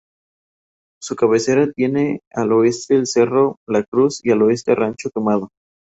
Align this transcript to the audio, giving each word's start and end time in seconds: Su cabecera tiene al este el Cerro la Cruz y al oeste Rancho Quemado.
Su 0.99 1.15
cabecera 1.15 1.71
tiene 1.71 2.21
al 2.31 2.49
este 2.65 2.95
el 2.95 3.05
Cerro 3.05 3.57
la 3.67 3.83
Cruz 3.83 4.19
y 4.23 4.31
al 4.31 4.41
oeste 4.41 4.73
Rancho 4.73 5.11
Quemado. 5.13 5.49